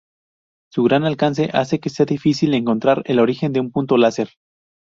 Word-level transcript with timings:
Su 0.71 0.81
gran 0.81 1.03
alcance 1.05 1.51
hace 1.53 1.79
que 1.79 1.91
sea 1.91 2.07
difícil 2.07 2.55
encontrar 2.55 3.03
el 3.05 3.19
origen 3.19 3.53
de 3.53 3.59
un 3.59 3.69
punto 3.69 3.97
láser. 3.97 4.29